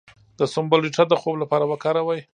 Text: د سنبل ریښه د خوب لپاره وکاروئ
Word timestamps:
د 0.39 0.41
سنبل 0.53 0.79
ریښه 0.85 1.03
د 1.09 1.13
خوب 1.21 1.35
لپاره 1.43 1.65
وکاروئ 1.71 2.21